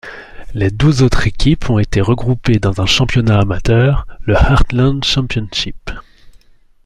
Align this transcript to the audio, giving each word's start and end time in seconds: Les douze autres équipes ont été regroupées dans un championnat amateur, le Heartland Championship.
Les 0.55 0.71
douze 0.71 1.03
autres 1.03 1.27
équipes 1.27 1.69
ont 1.69 1.77
été 1.77 2.01
regroupées 2.01 2.57
dans 2.57 2.81
un 2.81 2.87
championnat 2.87 3.37
amateur, 3.41 4.07
le 4.21 4.33
Heartland 4.33 5.03
Championship. 5.03 5.91